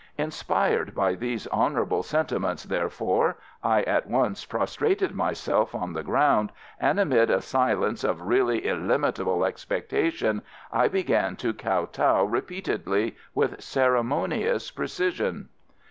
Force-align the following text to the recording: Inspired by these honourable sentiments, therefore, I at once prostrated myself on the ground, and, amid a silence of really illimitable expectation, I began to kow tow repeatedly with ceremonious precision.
Inspired 0.17 0.95
by 0.95 1.13
these 1.13 1.45
honourable 1.49 2.01
sentiments, 2.01 2.63
therefore, 2.63 3.37
I 3.63 3.83
at 3.83 4.07
once 4.07 4.45
prostrated 4.45 5.13
myself 5.13 5.75
on 5.75 5.93
the 5.93 6.01
ground, 6.01 6.51
and, 6.79 6.99
amid 6.99 7.29
a 7.29 7.39
silence 7.39 8.03
of 8.03 8.21
really 8.23 8.65
illimitable 8.65 9.45
expectation, 9.45 10.41
I 10.71 10.87
began 10.87 11.35
to 11.35 11.53
kow 11.53 11.85
tow 11.85 12.23
repeatedly 12.25 13.15
with 13.35 13.61
ceremonious 13.61 14.71
precision. 14.71 15.49